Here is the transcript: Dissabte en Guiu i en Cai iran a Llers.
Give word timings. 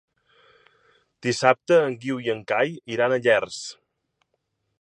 Dissabte 1.27 1.79
en 1.89 1.99
Guiu 2.05 2.19
i 2.29 2.33
en 2.35 2.43
Cai 2.53 2.75
iran 2.97 3.15
a 3.19 3.23
Llers. 3.29 3.63